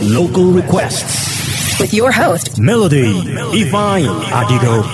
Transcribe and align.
Lokal 0.00 0.54
requests. 0.54 1.78
With 1.80 1.92
your 1.92 2.12
host, 2.12 2.58
Melody 2.58 3.12
Ifeanyi 3.12 4.08
Adigo. 4.30 4.84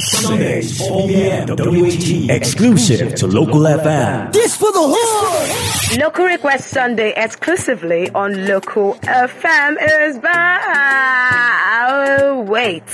Sundays, 0.00 0.78
4 0.78 1.08
p.m. 1.08 1.48
WAT. 1.58 2.30
Exclusive 2.36 3.14
to 3.16 3.26
Lokal 3.26 3.76
FM. 3.80 4.32
This 4.32 4.56
for 4.56 4.70
the 4.72 4.78
whole. 4.80 5.98
Lokal 5.98 6.28
Request 6.28 6.68
Sunday 6.68 7.12
exclusively 7.16 8.08
on 8.10 8.32
Lokal 8.32 9.00
FM 9.00 9.76
is 10.08 10.18
back. 10.18 10.62
Oh, 12.22 12.42
wait. 12.42 12.84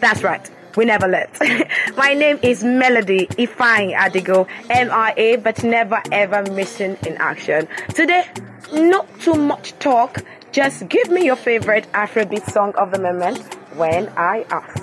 That's 0.00 0.22
right. 0.22 0.50
We 0.76 0.84
never 0.84 1.08
let. 1.08 1.30
My 1.96 2.12
name 2.14 2.38
is 2.42 2.62
Melody 2.62 3.26
Ifeanyi 3.28 3.96
Adigo, 3.96 4.46
MIA, 4.68 5.38
but 5.38 5.62
never 5.64 6.02
ever 6.12 6.42
missing 6.52 6.98
in 7.06 7.16
action. 7.16 7.68
Today, 7.94 8.24
not 8.72 9.06
too 9.20 9.34
much 9.34 9.72
talk. 9.78 10.22
Just 10.54 10.88
give 10.88 11.10
me 11.10 11.24
your 11.24 11.34
favorite 11.34 11.90
Afrobeat 11.90 12.48
song 12.48 12.74
of 12.78 12.92
the 12.92 13.00
moment 13.00 13.42
when 13.74 14.08
I 14.16 14.46
ask. 14.48 14.78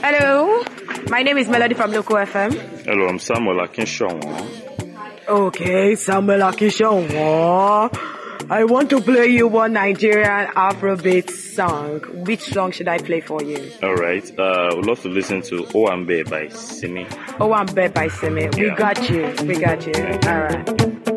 Hello, 0.00 0.62
my 1.08 1.22
name 1.24 1.38
is 1.38 1.48
Melody 1.48 1.74
from 1.74 1.90
Lokal 1.90 2.24
FM. 2.24 2.52
Hello, 2.84 3.08
I'm 3.08 3.18
Samuel 3.18 3.66
Akinshon. 3.66 4.22
Okay, 5.26 5.96
Samuel 5.96 6.38
Akishonwa. 6.38 7.90
I 8.48 8.62
want 8.62 8.90
to 8.90 9.00
play 9.00 9.26
you 9.26 9.48
one 9.48 9.72
Nigerian 9.72 10.46
Afrobeat 10.54 11.30
song. 11.30 11.98
Which 12.24 12.42
song 12.52 12.70
should 12.70 12.86
I 12.86 12.98
play 12.98 13.22
for 13.22 13.42
you? 13.42 13.72
All 13.82 13.96
right. 13.96 14.22
Uh, 14.38 14.68
would 14.76 14.86
love 14.86 15.00
to 15.00 15.08
listen 15.08 15.42
to 15.42 15.64
Owambe 15.64 16.30
by 16.30 16.46
Simi. 16.50 17.08
Oh, 17.40 17.52
I'm 17.52 17.66
Bet 17.66 17.92
by 17.92 18.06
Simi. 18.06 18.50
We 18.50 18.70
got 18.70 19.10
you. 19.10 19.34
We 19.48 19.56
got 19.58 19.84
you. 19.84 19.94
All 20.30 20.42
right. 20.42 21.13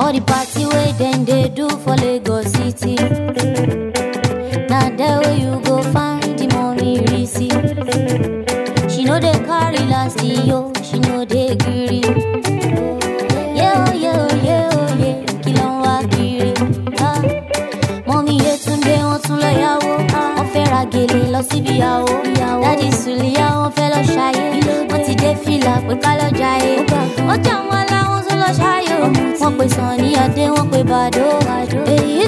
All 0.00 0.12
the 0.14 0.20
party 0.22 0.64
way 0.64 0.92
then 0.96 1.26
they 1.26 1.48
do 1.50 1.68
for 1.68 1.94
Lagos 1.94 2.46
City. 2.52 2.94
Now 4.70 4.88
there 4.96 5.20
where 5.20 5.36
you 5.36 5.60
go 5.62 5.82
find 5.92 6.22
the 6.38 6.46
money 6.54 7.00
receipt. 7.12 7.52
She 8.90 9.04
know 9.04 9.20
they 9.20 9.32
carry 9.44 9.78
last 9.92 10.24
yo. 10.24 10.72
She 10.82 10.98
know 11.00 11.26
they 11.26 11.54
greedy. 11.56 12.00
Yeah, 13.60 13.92
yeah, 13.92 14.24
yeah, 14.48 14.72
yeah. 15.02 15.20
Kí 15.44 15.52
ló 15.58 15.66
ń 15.68 15.76
wá 15.84 15.96
kiri? 16.12 16.52
Ah. 17.08 17.20
Mọ́mí 18.08 18.34
Yétúndé 18.44 18.94
wọ́n 19.06 19.20
tún 19.24 19.36
lọ 19.44 19.50
yáwó. 19.62 19.92
Wọ́n 20.36 20.46
fẹ́ 20.52 20.64
ra 20.72 20.80
gèlè 20.92 21.20
lọ 21.34 21.40
síbi 21.48 21.72
ìyàwó. 21.78 22.12
Dádì 22.64 22.88
Sùlíyà 23.00 23.46
wọ́n 23.60 23.72
fẹ́ 23.76 23.86
lọ 23.92 24.00
ṣayé. 24.14 24.44
Wọ́n 24.90 25.00
ti 25.06 25.12
dé 25.22 25.30
fìlà 25.42 25.74
pé 25.86 25.94
ká 26.02 26.10
lọ. 26.20 27.19
Wọ́n 29.40 29.52
pè 29.58 29.64
sàn 29.74 29.92
ní 30.02 30.08
adé, 30.24 30.44
wọ́n 30.54 30.66
pè 30.72 30.80
bàdó. 30.90 31.26
Èyí 31.94 32.24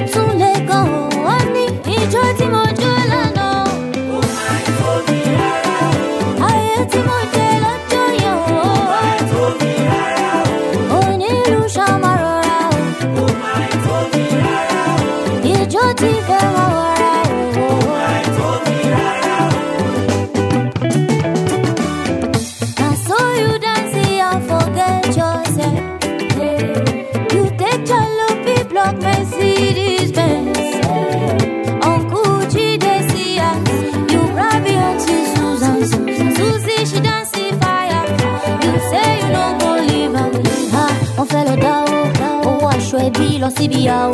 aṣọ 43.47 43.48
ẹbí 43.48 43.48
lọ 43.48 43.48
síbi 43.56 43.76
ìyàwó. 43.84 44.12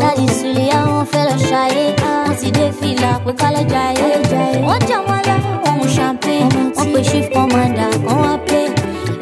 Dáàdi 0.00 0.26
Sùlẹ̀ 0.38 0.70
àwọn 0.80 1.04
fẹ́ 1.12 1.22
lọ 1.28 1.34
ṣayé. 1.48 1.84
Wọ́n 2.24 2.34
ti 2.40 2.48
dé 2.56 2.66
fìlà 2.78 3.10
pé 3.24 3.30
kálẹ̀ 3.40 3.64
jayé. 3.72 4.08
Wọ́n 4.66 4.80
jà 4.88 4.98
wọ́n 5.08 5.20
lá, 5.28 5.36
wọ́n 5.64 5.74
mu 5.78 5.86
champagne. 5.94 6.46
Wọ́n 6.76 6.86
pe 6.92 7.00
chief 7.08 7.26
commander 7.34 7.92
kan 8.06 8.16
wá 8.22 8.32
pé. 8.48 8.60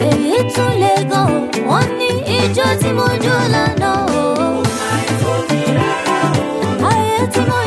Èyí 0.09 0.37
tún 0.55 0.73
lè 0.83 0.95
gan 1.11 1.27
o. 1.35 1.39
Wọ́n 1.71 1.87
ní 1.99 2.09
ijó 2.39 2.67
tí 2.81 2.91
mo 2.99 3.07
jó 3.25 3.37
lánàá 3.55 3.93
o. 4.21 4.25
Ayé 6.91 7.17
tí 7.33 7.41
mo 7.49 7.61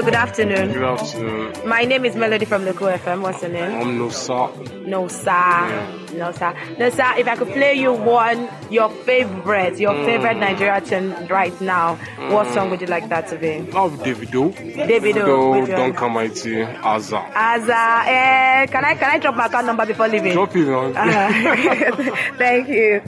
Hello, 0.00 0.12
good 0.12 0.18
afternoon. 0.18 0.72
Good 0.72 0.82
afternoon. 0.82 1.68
My 1.68 1.84
name 1.84 2.06
is 2.06 2.16
Melody 2.16 2.46
from 2.46 2.64
Lokal 2.64 2.96
FM. 2.96 3.20
What's 3.20 3.42
your 3.42 3.50
name? 3.50 3.82
I'm 3.82 3.98
Nusa. 3.98 4.86
No, 4.86 5.08
sir. 5.08 6.16
No, 6.16 6.32
sir. 6.32 6.54
No, 6.78 6.88
sir. 6.88 7.12
If 7.18 7.28
I 7.28 7.36
could 7.36 7.48
play 7.48 7.74
you 7.74 7.92
one, 7.92 8.48
your 8.70 8.88
favorite, 8.88 9.78
your 9.78 9.92
favorite 10.06 10.38
Nigeria 10.38 10.80
tune 10.80 11.26
right 11.26 11.60
now, 11.60 11.96
what 12.30 12.46
song 12.54 12.70
would 12.70 12.80
you 12.80 12.86
like 12.86 13.10
that 13.10 13.28
to 13.28 13.36
be? 13.36 13.60
Love 13.72 13.98
Davido. 13.98 14.54
Davido. 14.54 14.88
Davido, 14.88 15.60
which 15.60 15.68
one? 15.68 15.78
Duncan 15.92 16.12
Mighty, 16.14 16.64
Aza. 16.64 17.30
As 17.34 17.68
uh, 17.68 18.02
eh, 18.06 18.66
can 18.68 18.82
I 18.82 18.94
can 18.94 19.10
I 19.10 19.18
drop 19.18 19.36
my 19.36 19.46
account 19.46 19.66
number 19.66 19.84
before 19.84 20.08
leaving? 20.08 20.32
Drop 20.32 20.56
it 20.56 20.66
on. 20.66 20.96
Uh-huh. 20.96 22.16
Thank 22.38 22.68
you. 22.68 23.02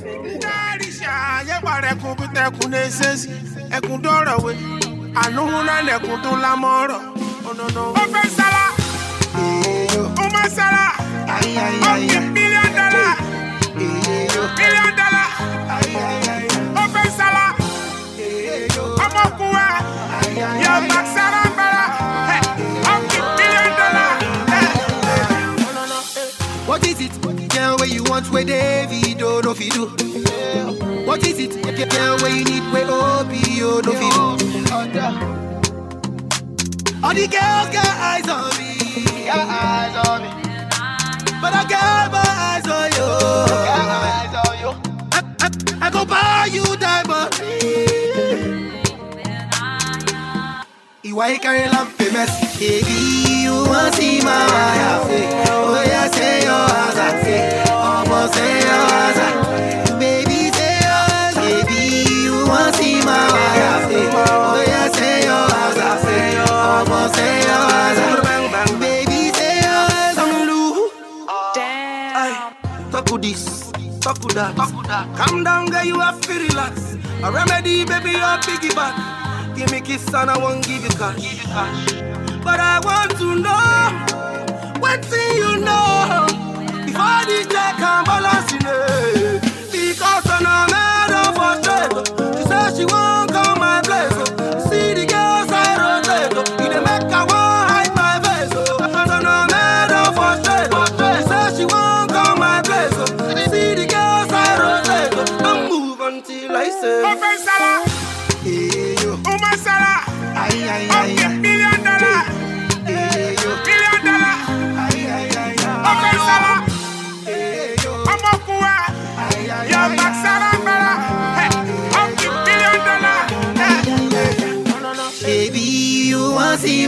Ó 11.89 11.93
fi 12.11 12.19
mílíọ̀n 12.35 12.71
dọ́là 12.79 13.07
mílíọ̀n 14.59 14.93
dọ́là 14.99 15.25
ó 16.81 16.85
fẹ́ 16.95 17.07
sálá 17.19 17.45
ọmọkùnrin 19.05 19.75
yóò 20.63 20.79
má 20.91 20.99
sára 21.15 21.43
bára 21.57 21.85
ó 22.93 22.95
fi 23.11 23.19
mílíọ̀n 23.39 23.71
dọ́là. 23.79 24.05
What 26.69 26.87
is 26.87 27.01
it? 27.01 27.13
Girl, 27.53 27.77
where 27.79 27.89
you 27.97 28.03
want 28.05 28.27
where 28.33 28.45
David 28.45 29.21
oh, 29.23 29.41
no 29.45 29.53
fi 29.53 29.69
do. 29.69 29.85
What 31.07 31.23
is 31.27 31.39
it? 31.45 31.53
Girl, 31.93 32.17
where 32.23 32.35
you 32.37 32.45
need 32.45 32.65
where 32.73 32.87
Obi 32.89 33.43
oh, 33.63 33.81
no 33.85 33.93
fi 34.01 34.09
do 34.17 34.52
under. 34.73 35.11
All 37.05 37.15
the 37.15 37.27
girls 37.29 37.69
got 37.77 37.93
eyes 38.11 38.29
on 38.29 38.51
me, 38.59 39.25
got 39.27 39.49
eyes 39.49 39.97
on 40.09 40.23
me. 40.23 40.31
But 41.43 41.53
I 41.55 41.65
got 41.69 42.13
my 42.13 42.25
eyes 42.49 42.67
on 42.67 42.89
you, 42.97 43.09
got 43.71 43.89
eyes 44.09 44.35
on 44.45 44.55
you. 44.63 44.71
I, 45.13 45.21
I, 45.45 45.87
I 45.87 45.91
go 45.91 46.05
buy 46.05 46.49
you 46.53 46.65
diamond 46.77 47.39
ring. 47.41 48.83
Iwa 51.05 51.39
carry 51.41 51.69
lamp 51.69 51.91
famous, 51.91 52.31
baby. 52.59 53.43
You 53.45 53.55
wanna 53.67 53.93
see 53.93 54.21
my 54.23 54.31
eyes? 54.33 55.49
Oh 55.51 55.83
yeah, 55.87 56.09
say 56.11 56.43
your 56.45 56.53
eyes, 56.53 56.99
I 56.99 57.23
say. 57.23 57.65
Almost 57.71 58.35
say 58.35 58.61
your 58.61 58.87
eyes. 58.97 59.12
Talk 74.03 74.19
with 74.25 74.35
that. 74.35 74.57
Calm 75.17 75.45
down, 75.45 75.67
girl, 75.71 75.85
you 75.85 76.01
have 76.01 76.21
to 76.23 76.33
relax. 76.33 76.95
A 77.23 77.31
remedy, 77.31 77.85
baby, 77.85 78.11
your 78.11 78.37
piggyback. 78.43 79.57
Give 79.57 79.71
me 79.71 79.81
kiss 79.81 80.05
and 80.13 80.29
I 80.29 80.37
won't 80.39 80.67
give 80.67 80.83
you. 80.83 80.91
Give 80.91 81.23
you 81.23 81.39
cash. 81.47 82.03
But 82.43 82.59
I 82.59 82.81
want 82.83 83.13
to 83.19 83.37
know 83.37 83.62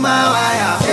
my 0.05 0.29
wire. 0.35 0.84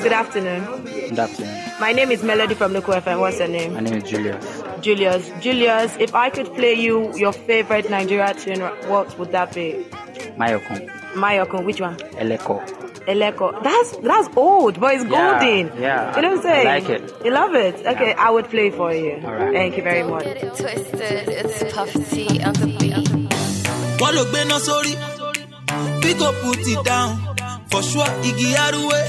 good 0.00 0.12
afternoon. 0.12 0.64
Good 0.84 1.18
afternoon. 1.18 1.54
My 1.80 1.92
name 1.92 2.10
is 2.10 2.22
Melody 2.22 2.54
from 2.54 2.72
Lokal 2.72 3.00
FM. 3.02 3.20
What's 3.20 3.38
your 3.38 3.48
name? 3.48 3.74
My 3.74 3.80
name 3.80 3.94
is 3.94 4.08
Julius. 4.08 4.62
Julius. 4.80 5.30
Julius, 5.40 5.96
if 5.98 6.14
I 6.14 6.30
could 6.30 6.46
play 6.54 6.74
you 6.74 7.12
your 7.16 7.32
favorite 7.32 7.90
Nigeria 7.90 8.32
tune, 8.34 8.60
what 8.88 9.18
would 9.18 9.32
that 9.32 9.54
be? 9.54 9.86
Mayorkun. 10.36 10.88
Mayorkun, 11.14 11.64
which 11.64 11.80
one? 11.80 11.96
Eleko. 12.22 12.77
Eleko. 13.12 13.46
That's 13.62 13.90
that's 14.08 14.28
old, 14.36 14.78
but 14.80 14.94
it's 14.94 15.04
yeah, 15.04 15.10
golden. 15.16 15.64
Yeah. 15.82 16.16
You 16.16 16.22
know 16.22 16.28
what 16.28 16.36
I'm 16.38 16.42
saying? 16.42 16.66
I 16.66 16.78
like 16.78 16.88
it. 16.96 17.02
You 17.24 17.30
love 17.32 17.54
it? 17.54 17.74
Okay, 17.86 18.10
yeah. 18.10 18.26
I 18.26 18.30
would 18.30 18.48
play 18.54 18.70
for 18.70 18.92
you. 18.92 19.14
All 19.24 19.34
right. 19.34 19.52
Thank 19.52 19.76
you 19.76 19.82
very 19.82 20.02
much. 20.02 20.26
It 20.26 20.40
twisted. 20.40 21.28
It's 21.40 21.58
Puff 21.74 21.92
T 22.10 22.42
on 22.46 22.52
the 22.60 22.66
beat. 22.78 22.94
Wọ́n 24.00 24.12
ló 24.16 24.24
we 26.08 26.14
go 26.14 26.32
put 26.42 26.58
it 26.66 26.84
down, 26.84 27.10
for 27.70 27.82
sure 27.82 28.08
Iggy 28.28 28.54
aruwe. 28.64 29.00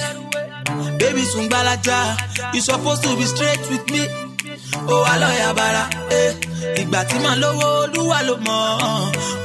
Baby 1.00 1.22
Sungbalaja, 1.32 2.54
you 2.54 2.62
supposed 2.62 3.04
to 3.04 3.16
be 3.16 3.24
straight 3.24 3.64
with 3.72 3.86
me. 3.92 4.04
Oh, 4.92 5.04
alọ́yà 5.14 5.54
bara, 5.60 5.84
eh. 6.12 6.32
Ìgbà 6.82 7.00
tí 7.10 7.18
lo 7.24 7.32
lówó 7.42 7.68
olúwa 7.84 8.20
ló 8.28 8.36
mọ̀, 8.46 8.62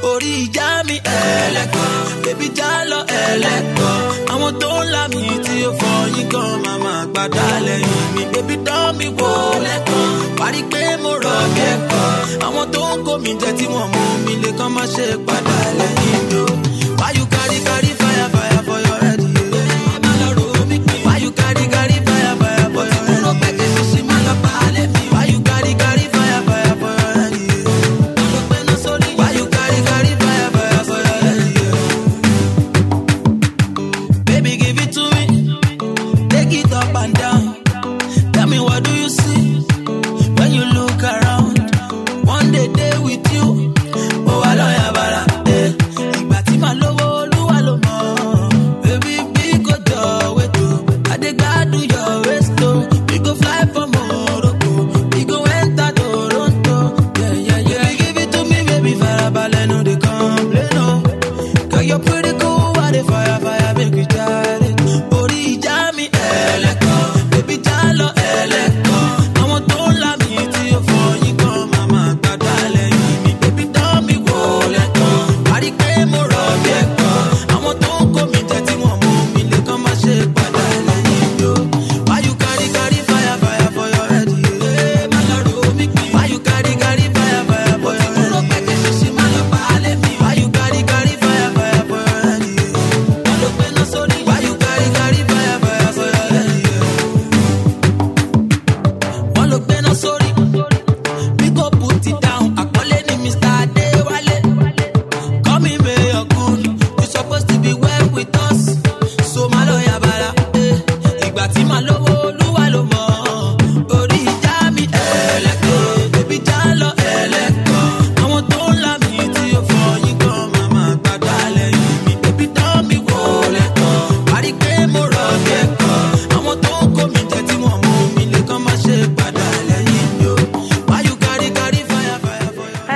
orí 0.09 0.31
ìjà 0.45 0.64
ní 0.95 1.01
ẹlẹ́kọ̀ 1.45 1.87
bébí 2.23 2.47
já 2.57 2.69
lọ 2.91 2.99
ẹlẹ́kọ̀ 3.23 3.93
àwọn 4.33 4.51
tó 4.61 4.69
ń 4.81 4.85
là 4.93 5.03
mí 5.13 5.23
tí 5.45 5.55
ó 5.69 5.71
fọ 5.79 5.91
yín 6.15 6.27
gan 6.33 6.51
màmá 6.63 6.93
gbàdá 7.11 7.47
lẹ́yìn 7.67 8.05
mi. 8.15 8.23
Bébí 8.33 8.55
dán 8.67 8.87
mi 8.97 9.07
wò 9.19 9.29
lẹ́kọ̀ọ́ 9.65 10.09
parí 10.39 10.61
pé 10.71 10.81
mo 11.03 11.11
rọ̀ 11.25 11.37
kẹ́kọ̀ọ́. 11.57 12.11
Àwọn 12.45 12.65
tó 12.73 12.83
ń 12.95 12.97
kó 13.05 13.13
mi 13.23 13.31
jẹ 13.41 13.49
tí 13.57 13.65
wọ́n 13.73 13.87
mú 13.93 14.03
mi 14.25 14.33
lè 14.43 14.49
kàn 14.59 14.69
má 14.75 14.83
ṣe 14.93 15.05
padà 15.27 15.57
lẹ́yìn 15.79 16.21
mi. 16.29 16.41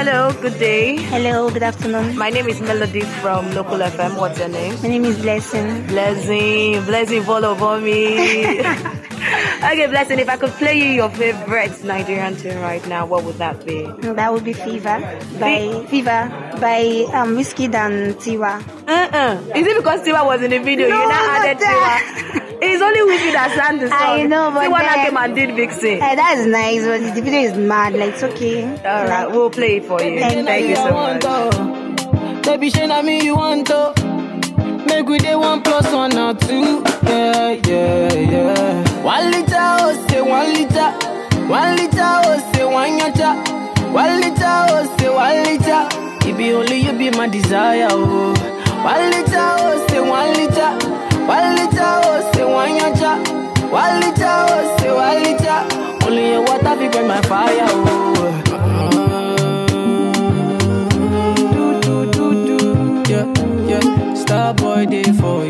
Hello, 0.09 0.33
good 0.41 0.57
day. 0.57 0.95
Hello, 1.13 1.51
good 1.51 1.61
afternoon. 1.61 2.17
My 2.17 2.31
name 2.31 2.47
is 2.49 2.59
Melody 2.61 3.01
from 3.21 3.45
Lokal 3.51 3.77
FM. 3.91 4.17
What's 4.17 4.39
your 4.39 4.47
name? 4.47 4.73
My 4.81 4.87
name 4.87 5.05
is 5.05 5.21
Blessing. 5.21 5.85
Blessing, 5.85 6.83
Blessing, 6.85 7.21
follow 7.21 7.53
for 7.53 7.79
me. 7.79 8.57
okay, 9.69 9.85
Blessing, 9.85 10.17
if 10.17 10.27
I 10.27 10.35
could 10.37 10.49
play 10.53 10.79
you 10.79 10.85
your 10.97 11.09
favorite 11.11 11.83
Nigerian 11.83 12.35
tune 12.35 12.59
right 12.59 12.83
now, 12.87 13.05
what 13.05 13.23
would 13.23 13.35
that 13.37 13.63
be? 13.67 13.85
That 14.01 14.33
would 14.33 14.43
be 14.43 14.53
Fever 14.53 14.97
by 15.39 15.85
Fever 15.89 16.25
by 16.59 17.05
um, 17.13 17.37
Wizkid 17.37 17.75
and 17.75 18.15
Tiwa. 18.15 18.65
Uh-uh. 18.89 19.37
Is 19.55 19.67
it 19.67 19.77
because 19.77 20.01
Tiwa 20.01 20.25
was 20.25 20.41
in 20.41 20.49
the 20.49 20.57
video? 20.57 20.89
No, 20.89 21.03
you 21.03 21.07
now 21.07 21.37
added 21.37 21.59
that. 21.59 22.33
Tiwa. 22.33 22.35
It's 22.61 22.81
only 22.81 22.99
Wizzy 23.01 23.31
that 23.31 23.51
sang 23.55 23.79
the 23.79 23.87
song. 23.87 23.97
I 24.01 24.23
know, 24.23 24.51
but 24.51 24.63
See 24.63 24.67
one 24.67 24.81
that 24.81 24.95
then- 24.95 25.05
came 25.05 25.17
and 25.17 25.35
did 25.35 25.55
Vixen. 25.55 26.01
Eh, 26.01 26.15
that's 26.15 26.45
nice, 26.45 26.83
but 26.85 27.15
the 27.15 27.21
video 27.21 27.39
is 27.41 27.57
mad. 27.57 27.93
Like, 27.93 28.13
it's 28.13 28.23
okay. 28.23 28.63
All 28.85 29.05
right, 29.07 29.31
we'll 29.31 29.49
play 29.49 29.77
it 29.77 29.85
for 29.85 30.01
you. 30.01 30.19
Thank 30.19 30.45
Thank 30.45 30.67
you 30.67 30.75
so 30.75 30.91
much. 30.91 32.43
Baby, 32.43 32.69
shine 32.69 32.91
on 32.91 33.05
me, 33.05 33.23
you 33.23 33.35
want 33.35 33.67
to. 33.67 33.93
Make 34.87 35.07
we 35.07 35.19
day 35.19 35.35
one 35.35 35.61
plus 35.61 35.89
one 35.93 36.17
or 36.17 36.33
two. 36.33 36.83
Yeah, 37.03 37.51
yeah, 37.51 38.13
yeah. 38.13 39.03
One 39.03 39.31
liter, 39.31 39.55
oh, 39.57 40.05
say 40.09 40.21
one 40.21 40.53
liter. 40.53 40.89
One 41.47 41.75
liter, 41.77 42.11
oh, 42.25 42.51
say 42.53 42.65
one 42.65 42.99
yacha. 42.99 43.93
One 43.93 44.21
liter, 44.21 44.55
oh, 44.69 44.95
say 44.97 45.09
one 45.09 45.43
liter. 45.47 46.27
It 46.27 46.37
be 46.37 46.51
only 46.53 46.77
you 46.77 46.93
be 46.93 47.09
my 47.11 47.27
desire, 47.27 47.87
oh. 47.91 48.33
One 48.83 49.05
liter, 49.11 49.47
oh, 49.59 49.87
say 49.89 50.01
one 50.01 50.33
liter. 50.33 51.08
One 51.29 51.55
liter, 51.57 51.77
oh, 51.83 52.31
yacha. 52.79 53.11
One 53.69 53.99
liter, 54.01 54.25
oh, 54.49 54.77
liter. 55.21 55.59
Only 56.07 56.23
your 56.31 56.41
water 56.41 56.75
be 56.75 56.87
burn 56.89 57.07
my 57.07 57.21
fire, 57.21 57.67
oh. 57.69 58.41
do, 61.53 62.11
do, 62.11 62.25
do. 62.47 62.57
Yeah, 63.11 63.25
yeah. 63.69 64.13
Star 64.15 64.55
day 64.87 65.03
for 65.03 65.43
you. 65.43 65.48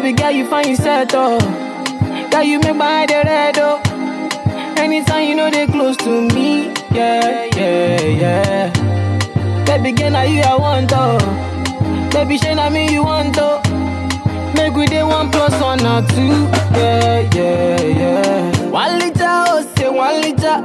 Baby 0.00 0.12
girl, 0.14 0.30
you 0.30 0.46
find 0.48 0.66
yourself, 0.66 1.08
though. 1.10 1.38
Girl, 2.30 2.42
you 2.42 2.58
make 2.60 2.74
my 2.74 2.90
head 2.90 3.10
red, 3.10 3.54
though. 3.56 3.80
Anytime 4.82 5.28
you 5.28 5.34
know 5.34 5.50
they 5.50 5.66
close 5.66 5.96
to 5.98 6.22
me, 6.28 6.72
yeah, 6.90 7.44
yeah, 7.54 8.00
yeah. 8.06 9.64
Baby 9.66 9.92
girl, 9.92 10.10
now 10.10 10.22
you 10.22 10.40
I 10.40 10.56
want, 10.56 10.88
though. 10.88 11.18
Baby, 12.12 12.38
shine 12.38 12.58
on 12.58 12.72
me, 12.72 12.90
you 12.90 13.04
want, 13.04 13.36
though. 13.36 13.60
Make 14.54 14.74
we 14.74 14.86
day 14.86 15.02
one 15.02 15.30
plus 15.30 15.52
one 15.60 15.84
or 15.84 16.00
two. 16.08 16.48
Yeah, 16.78 17.28
yeah, 17.34 17.82
yeah. 17.82 18.66
One 18.70 18.98
liter, 19.00 19.26
oh, 19.28 19.70
say 19.76 19.90
one 19.90 20.20
liter. 20.22 20.60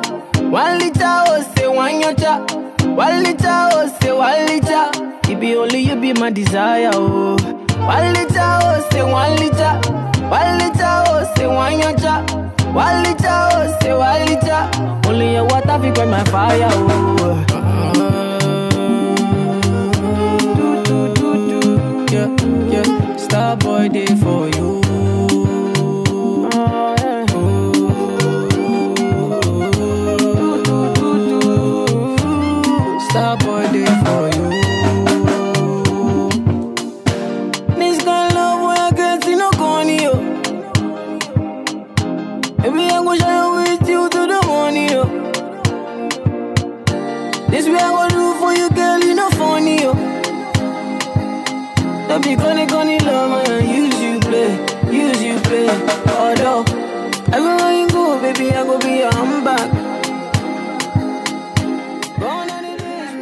One 0.50 0.80
liter, 0.80 1.04
oh, 1.04 1.54
say 1.58 1.68
one 1.68 2.02
yacha. 2.02 2.86
One 2.96 3.24
liter, 3.24 3.48
oh, 3.50 3.98
say 4.02 4.14
one 4.14 4.46
liter. 4.46 4.92
It 5.30 5.40
be 5.42 5.56
only 5.58 5.80
you 5.80 5.96
be 5.98 6.14
my 6.14 6.30
desire, 6.30 6.92
oh. 6.94 7.36
One 7.80 8.14
liter, 8.14 8.60
oh, 8.64 8.88
say 8.92 9.04
one 9.04 9.36
liter. 9.38 9.74
One 10.30 10.58
liter, 10.58 11.04
oh, 11.08 11.34
say 11.36 11.48
one 11.48 11.74
yacha. 11.80 12.16
One 12.74 13.04
liter, 13.04 13.28
oh, 13.54 13.78
say 13.82 13.94
one 13.94 14.26
liter. 14.26 15.10
Only 15.10 15.34
your 15.34 15.46
water 15.46 15.78
fi 15.80 16.06
my 16.06 16.24
fire, 16.26 16.70
oh. 16.72 17.46
Do, 20.56 20.84
do, 20.84 21.14
do, 21.14 21.30
do. 21.62 22.06
Yeah, 22.14 22.30
yeah. 22.84 23.16
Star 23.18 23.56
boy 23.58 23.90
day 23.90 24.08
for 24.08 24.48
you. 24.50 24.75
Gonna 52.26 52.66
love 53.06 53.48
man, 53.48 53.70
use 53.70 54.02
you 54.02 54.20
play, 54.20 54.58
use 54.92 55.22
you 55.24 55.40
play. 55.42 55.68
Everywhere 57.32 57.72
you 57.72 57.88
go, 57.90 58.20
baby, 58.20 58.50
I 58.52 58.64
go 58.66 58.80
be 58.80 58.98
your 58.98 59.12
the 59.12 59.60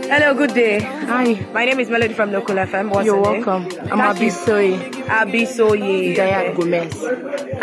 Hello, 0.09 0.33
good 0.33 0.53
day. 0.53 1.02
Hi. 1.13 1.45
My 1.53 1.65
name 1.65 1.79
is 1.79 1.89
Melody 1.91 2.13
from 2.15 2.31
Lokal 2.31 2.57
FM. 2.65 2.89
What's 2.89 3.05
You're 3.05 3.21
name? 3.21 3.45
welcome. 3.45 3.65
I'm. 3.91 3.99
Abisoye 4.15 4.79
Abisoye. 5.05 6.15
Idayat 6.15 6.55
Gomez. 6.55 6.93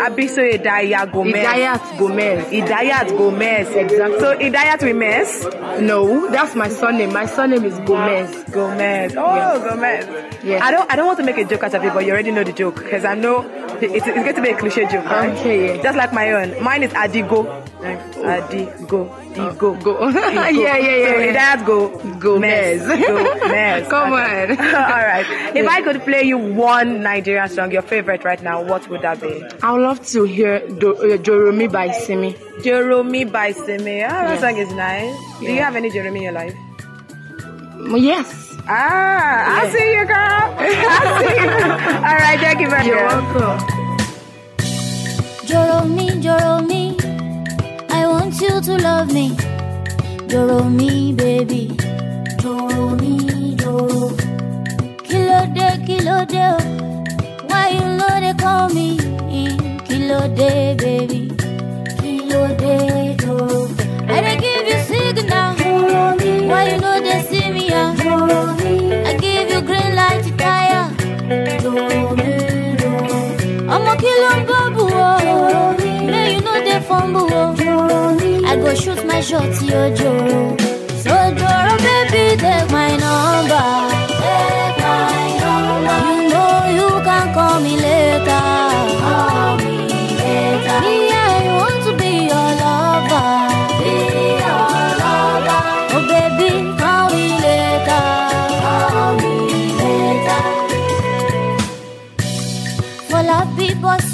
Abisoye 0.05 0.53
Idaya 0.57 1.11
Gomez. 1.11 1.35
Idayat 1.45 1.97
Gomez. 1.99 2.45
Idayat 2.47 3.07
Gomez. 3.17 3.67
Exactly. 3.75 4.19
So 4.19 4.37
Idayat 4.37 4.81
we 4.83 4.93
mess? 4.93 5.43
No, 5.81 6.29
that's 6.31 6.55
my 6.55 6.69
surname. 6.69 7.11
My 7.11 7.25
surname 7.25 7.65
is 7.65 7.77
Gomez. 7.79 8.31
Gomez. 8.51 9.15
Oh, 9.17 9.35
Yes. 9.35 9.69
Gomez. 9.69 10.43
Yes. 10.45 10.61
I 10.63 10.71
don't. 10.71 10.89
I 10.91 10.95
don't 10.95 11.07
want 11.07 11.19
to 11.19 11.25
make 11.25 11.37
a 11.37 11.43
joke 11.45 11.63
out 11.63 11.73
of 11.73 11.83
it, 11.83 11.93
but 11.93 12.05
you 12.05 12.11
already 12.13 12.31
know 12.31 12.43
the 12.45 12.53
joke 12.53 12.75
because 12.75 13.03
I 13.05 13.15
know 13.15 13.41
it- 13.81 13.91
it's, 13.91 14.07
it's 14.07 14.15
going 14.25 14.35
to 14.35 14.41
be 14.41 14.49
a 14.49 14.57
cliche 14.57 14.85
joke, 14.87 15.05
right? 15.05 15.37
Okay, 15.37 15.75
yeah. 15.75 15.83
Just 15.83 15.97
like 15.97 16.13
my 16.13 16.31
own. 16.31 16.63
Mine 16.63 16.83
is 16.83 16.93
Adigo. 16.93 17.45
Adigo. 17.81 19.09
Digo. 19.33 19.77
Oh, 19.79 19.81
go. 19.81 20.09
yeah, 20.29 20.49
yeah, 20.49 20.77
yeah. 20.77 21.07
So 21.07 21.17
yeah. 21.17 21.33
Idayat 21.33 21.65
go. 21.65 21.89
Gomez. 22.19 22.81
Gomez. 23.41 23.87
Come 23.87 24.13
Okay. 24.13 24.51
on. 24.53 24.59
All 24.75 25.05
right. 25.11 25.25
If 25.55 25.67
I 25.67 25.81
could 25.81 26.01
play 26.03 26.23
you 26.23 26.37
one 26.37 27.01
Nigerian 27.01 27.49
song, 27.49 27.71
your 27.71 27.81
favorite 27.81 28.23
right 28.23 28.41
now, 28.41 28.61
what 28.63 28.87
would 28.89 29.01
that 29.01 29.19
be? 29.21 29.43
I 29.63 29.71
would 29.73 29.81
love 29.81 30.05
to 30.07 30.23
hear 30.23 30.59
Do- 30.67 30.95
uh, 30.95 31.17
Joromi 31.17 31.71
by 31.71 31.91
Simi. 31.91 32.33
Joromi 32.63 33.29
by 33.31 33.51
Simi. 33.51 34.03
Ah, 34.03 34.07
that 34.09 34.29
Yes. 34.31 34.41
song 34.41 34.57
is 34.57 34.71
nice. 34.73 35.15
Do 35.39 35.45
you 35.51 35.61
have 35.61 35.75
any 35.75 35.89
Jeremy 35.89 36.19
in 36.19 36.23
your 36.23 36.33
life? 36.33 36.55
Mm, 37.81 37.99
Yes. 38.01 38.27
Ah, 38.67 39.59
I 39.59 39.65
Yeah. 39.65 39.71
see 39.73 39.87
you, 39.97 40.05
girl. 40.05 40.45
I 40.59 40.67
see 41.19 41.35
you. 41.41 41.49
All 42.07 42.17
right, 42.23 42.39
thank 42.39 42.59
you 42.61 42.69
very 42.69 42.83
much. 42.83 42.87
You're 42.87 43.03
much. 43.09 43.35
welcome. 43.35 43.57
Joro 45.49 45.83
me, 45.85 46.07
Joro 46.21 46.61
me. 46.61 46.95
I 47.89 48.05
want 48.07 48.39
you 48.39 48.61
to 48.61 48.73
love 48.77 49.11
me. 49.11 49.35
Joro 50.27 50.63
me, 50.63 51.11
baby. 51.13 51.63
Joro 52.39 52.89
me, 52.95 53.00
Joro. 53.00 53.00
Kilo 55.91 56.25
de. 56.25 56.39
oh. 56.39 56.57
Why 57.49 57.69
you 57.75 57.85
know 57.97 58.19
they 58.21 58.33
call 58.33 58.69
me? 58.69 58.97
Kilo 59.87 60.19
de, 60.37 60.73
baby. 60.75 61.27
Kilo 61.99 62.47
de, 62.55 63.15
Joro. 63.19 63.67
I 64.07 64.21
dey 64.21 64.37
give 64.39 64.67
you 64.71 64.79
signal. 64.87 65.55
Why 66.49 66.69
you 66.71 66.77
know 66.79 67.01
they 67.01 67.21
see 67.29 67.51
me? 67.51 67.69
ah? 67.73 67.93
I 69.09 69.17
give 69.19 69.49
you 69.51 69.61
green 69.61 69.93
light 69.95 70.23
to 70.23 70.31
tire. 70.37 70.87
Me, 71.27 71.59
Joro. 71.59 72.15
I'ma 73.73 73.93
kill 73.97 74.23
on 74.31 74.45
babu 74.47 74.85
oh. 74.93 75.75
May 76.09 76.35
you 76.35 76.41
know 76.41 76.57
they 76.63 76.79
fumble 76.87 77.27
oh. 77.31 78.47
I 78.47 78.55
go 78.55 78.73
shoot 78.75 79.05
my 79.05 79.19
shot 79.19 79.61
yo 79.61 79.93
Joro. 79.93 80.55
So 81.03 81.13
Joro 81.39 81.73
baby 81.85 82.37
take 82.41 82.71
my 82.71 82.95
number. 82.95 83.67
Take 84.21 84.60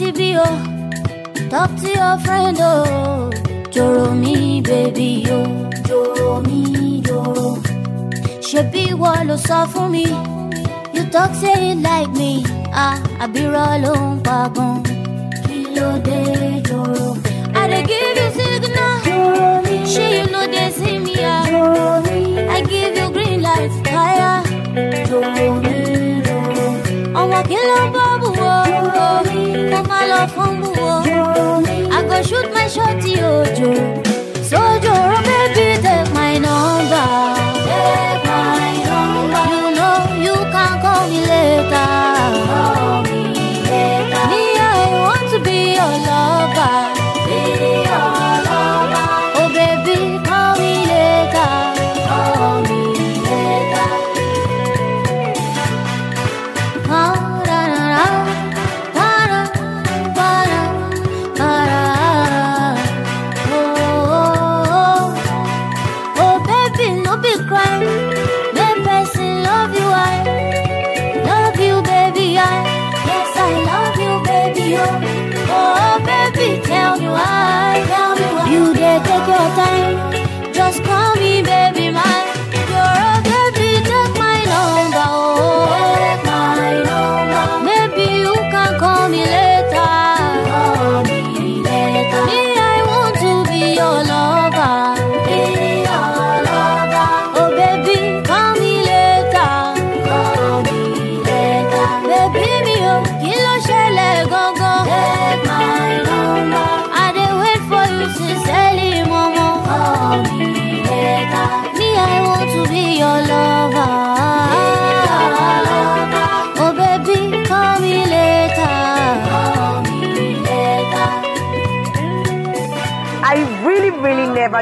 CB, 0.08 0.40
oh. 0.40 1.50
Talk 1.50 1.76
to 1.82 1.88
your 1.90 2.18
friend, 2.20 2.58
oh. 2.62 3.30
Joro 3.70 4.14
me, 4.14 4.62
baby, 4.62 5.26
oh. 5.28 5.70
Joro 5.86 6.42
me, 6.42 7.02
joro. 7.02 7.56
Shebi 8.48 8.94
wall 8.98 9.28
sọ 9.48 9.60
fún 9.72 9.92
mi. 9.92 10.06
You 10.96 11.04
talk 11.12 11.32
say 11.36 11.56
you 11.70 11.76
like 11.88 12.12
me. 12.20 12.32
Ah, 12.84 12.96
àbírọ̀ 13.24 13.72
ló 13.84 13.94
ń. 14.12 14.16
Kí 15.46 15.58
ló 15.76 15.90
dé, 16.08 16.20
joro? 16.68 17.06
I 17.60 17.64
dey 17.72 17.84
give 17.90 18.18
you 18.20 18.30
signal. 18.38 18.94
Joro 19.08 19.50
me. 19.66 19.76
Ṣé 19.94 20.06
you 20.18 20.26
no 20.34 20.42
dey 20.54 20.70
see 20.78 20.98
me, 21.06 21.16
ah? 21.34 21.44
Joro 21.52 21.88
me. 22.06 22.20
I 22.56 22.60
give 22.72 22.96
you 23.00 23.08
green 23.16 23.40
light, 23.48 23.72
fire. 23.86 24.40
Joro 25.10 25.52
me, 25.64 25.77
Kilo 27.44 27.92
bobu 27.94 28.34
oh, 28.38 28.40
oh, 28.40 29.24
love 30.08 30.34
oh, 30.78 31.64
I 31.92 32.04
go 32.08 32.22
shoot 32.24 32.52
my 32.54 32.68
shot 32.68 33.04
yo. 33.06 33.97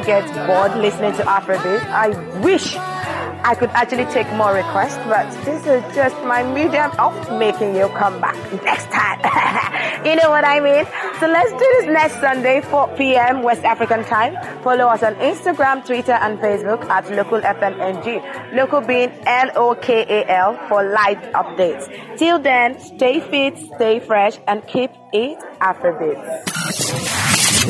Get 0.05 0.25
bored 0.47 0.75
listening 0.77 1.13
to 1.13 1.23
Afrobeat. 1.23 1.81
I 1.89 2.09
wish 2.41 2.75
I 2.77 3.53
could 3.53 3.69
actually 3.71 4.05
take 4.05 4.27
more 4.33 4.53
requests, 4.53 4.97
but 5.05 5.29
this 5.45 5.65
is 5.65 5.83
just 5.95 6.15
my 6.25 6.41
medium 6.43 6.91
of 6.97 7.13
making 7.39 7.75
you 7.75 7.87
come 7.89 8.19
back 8.21 8.35
next 8.63 8.85
time. 8.91 9.19
you 10.05 10.15
know 10.15 10.29
what 10.29 10.45
I 10.45 10.59
mean? 10.59 10.85
So 11.19 11.27
let's 11.27 11.51
do 11.51 11.59
this 11.77 11.85
next 11.85 12.19
Sunday, 12.21 12.61
4 12.61 12.95
p.m. 12.97 13.43
West 13.43 13.63
African 13.63 14.03
time. 14.03 14.35
Follow 14.63 14.85
us 14.85 15.03
on 15.03 15.15
Instagram, 15.15 15.85
Twitter, 15.85 16.13
and 16.13 16.39
Facebook 16.39 16.85
at 16.89 17.05
Lokal 17.05 17.41
FMNG. 17.41 18.21
Lokal 18.53 18.85
being 18.87 19.11
L-O-K-A-L 19.25 20.67
for 20.67 20.83
live 20.83 21.21
updates. 21.33 21.85
Till 22.17 22.39
then, 22.39 22.79
stay 22.79 23.19
fit, 23.19 23.57
stay 23.75 23.99
fresh, 23.99 24.37
and 24.47 24.65
keep 24.67 24.91
it 25.13 25.37
Afrobeat. 25.61 26.17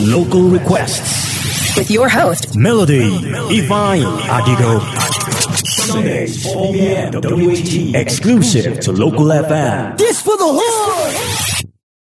Lokal 0.08 0.52
requests. 0.52 1.35
With 1.78 1.92
your 1.92 2.08
host, 2.08 2.56
Melody 2.56 3.00
Divine 3.50 4.04
Adigo. 4.04 4.80
Sundays, 5.68 6.44
4 6.52 6.72
p.m. 6.74 7.14
WAT 7.16 7.96
exclusive 8.02 8.80
to 8.82 8.92
Lokal 8.92 9.44
FM. 9.44 9.98
This 9.98 10.22
for 10.22 10.38
the 10.38 10.48
hood! 10.48 11.55